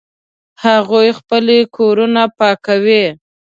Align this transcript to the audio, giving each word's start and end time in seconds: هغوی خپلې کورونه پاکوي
هغوی 0.63 1.07
خپلې 1.19 1.59
کورونه 1.77 2.23
پاکوي 2.37 3.05